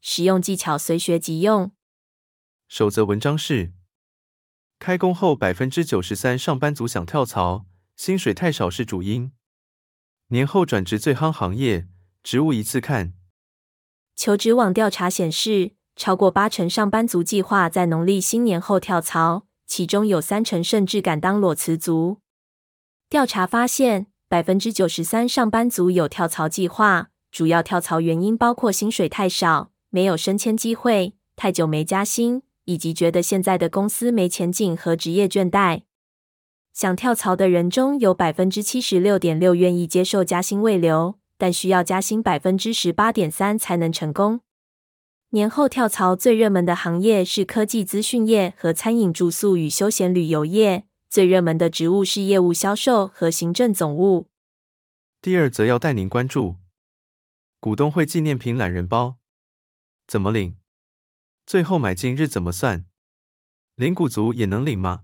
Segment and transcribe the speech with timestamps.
[0.00, 1.72] 实用技巧随学即用。
[2.68, 3.72] 首则文章是：
[4.78, 9.32] 开工后百分之九十三上班族想跳槽，薪水太少是主因。
[10.28, 11.88] 年后转职最夯行业，
[12.22, 13.12] 职务一次看。
[14.14, 22.20] 求职网调查显示，超过八成上班族计划在农历新年后跳槽，其中有三成甚至敢当裸辞族。
[23.08, 29.69] 调查发现，百分之九十三上班族有跳槽计划，主要跳槽原因包括薪水太少。
[29.90, 35.82] 没有升迁机会，太久没加薪，以及觉得现在的公司没前景和职业倦怠。
[36.72, 44.40] 想跳槽的人中有百分之七十六点六愿意接受加薪未留，但需要加薪百分之十八点三才能成功。
[45.30, 54.26] 年后跳槽最热门的行业是科技资讯业和餐饮住宿与休闲旅游业，最热门的职务是业务销售和行政总务。
[55.20, 56.56] 第二则要带您关注
[57.60, 59.19] 股东会纪念品懒人包。
[60.10, 60.56] 怎么领？
[61.46, 62.84] 最后买进日怎么算？
[63.76, 65.02] 领股族也能领吗？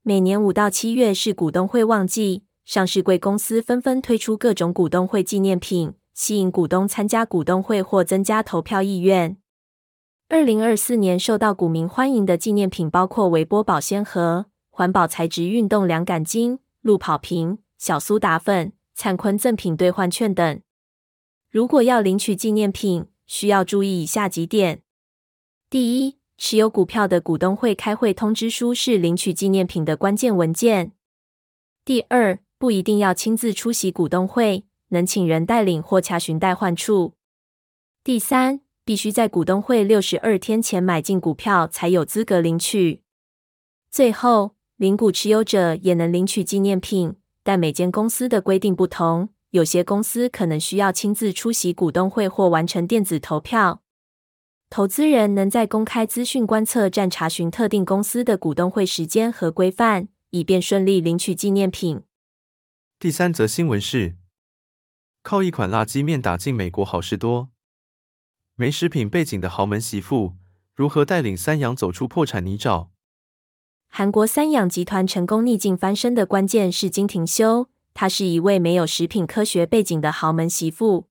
[0.00, 9.36] 每年五到七月是股东会旺季，上市贵公司纷纷推出各种股东会纪念品，吸引股东参加股东会或增加投票意愿。
[10.30, 20.62] 二零二四年受到股民欢迎的纪念品包括微波保鲜盒、环保材质运动凉感巾、路跑瓶、小苏打粉、灿坤赠品兑换券等。
[21.50, 24.82] 如果要领取纪念品，需要注意以下几点：
[25.70, 30.92] 第一，持有股票的股东会开会通知书是领取纪念品的关键文件；
[31.84, 37.12] 第二，不一定要亲自出席股东会，能请人代领或查询代换处；
[38.02, 43.02] 第三，必须在股东会六十二天前买进股票才有资格领取；
[43.90, 49.28] 最后，零股持有者也能领取纪念品，但每间公司的规定不同。
[49.50, 53.82] 有些公司可能需要亲自出席股东会或完成电子投票。
[54.68, 62.02] 投资人能在公开资讯观测站查询特定公司的股东会时间和规范，以便顺利领取纪念品。
[62.98, 64.16] 第三则新闻是：
[65.22, 67.48] 靠一款辣鸡面打进美国好事多，
[68.54, 70.34] 没食品背景的豪门媳妇
[70.74, 72.88] 如何带领三洋走出破产泥沼？
[73.88, 77.70] 韩国三洋集团成功逆境翻身的关键是金廷修。
[78.00, 81.08] 她是一位没有食品科学背景的豪门媳妇。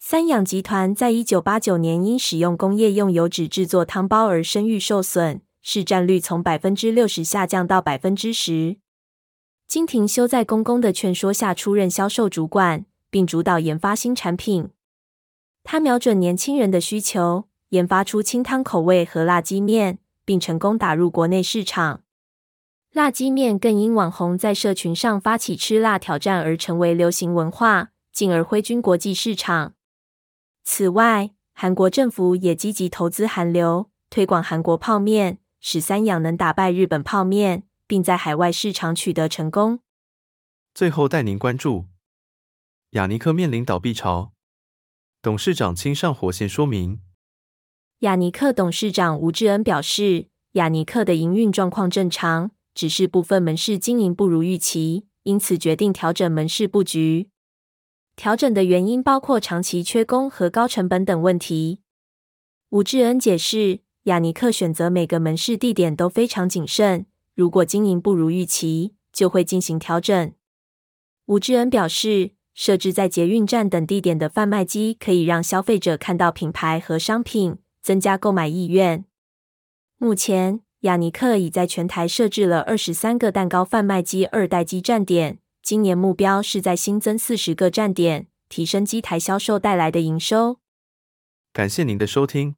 [0.00, 8.78] 三养集团在一九八九年因使用工业用油脂制作汤包而声誉受损，市占率从百分之六十下降到百分之十。
[9.68, 14.70] 金廷修在公公的劝说下出任销售主管，并主导研发新产品。
[15.62, 22.02] 他瞄准年轻人的需求，研发出清汤口味和辣鸡面，并成功打入国内市场。
[22.92, 29.72] 辣鸡面更因网红在社群上发起吃辣挑战而成为流行文化，进而挥军国际市场。
[30.62, 39.80] 此外，韩国政府也积极投资韩流，推广韩国泡面，使三养能打败日本泡面，并在海外市场取得成功。
[40.74, 41.86] 最后带您关注
[42.90, 44.32] 雅尼克面临倒闭潮，
[45.22, 47.00] 董事长亲上火线说明。
[48.00, 52.50] 雅尼克董事长吴志恩表示，雅尼克的营运状况正常。
[52.74, 57.28] 只是部分门市经营不如预期，因此决定调整门市布局。
[58.14, 61.80] 调整的原因包括长期缺工和高成本等问题。
[62.70, 70.32] 吴志恩解释，雅尼克选择每个门市地点都非常谨慎，如果经营不如预期，就会进行调整。
[71.26, 79.04] 吴志恩表示，设置在捷运站等地点的贩卖机可以让消费者看到品牌和商品，增加购买意愿。
[79.96, 90.58] 目前，雅尼克已在全台设置了二十三个蛋糕贩卖机二代机站点，今年目标是在新增四十个站点，提升机台销售带来的营收。
[91.52, 92.56] 感谢您的收听。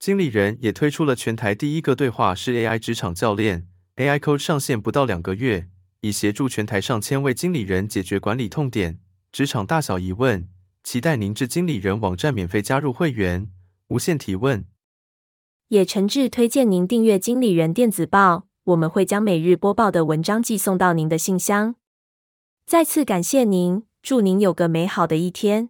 [0.00, 5.68] 经理人也推出了全台第一个对话式 AI 职场教练，AI Coach 上线不到两个月，
[6.00, 8.98] 已协助全台上千位经理人解决管理痛点、
[9.30, 10.48] 职场大小疑问。
[10.82, 13.48] 期待您至经理人网站免费加入会员，
[13.90, 14.64] 无限提问。
[15.68, 21.74] 也诚挚推荐您订阅经理人电子报，我们会将每日播报的文章寄送到您的信箱。
[22.64, 25.68] 再次感谢您，祝您有个美好的一天。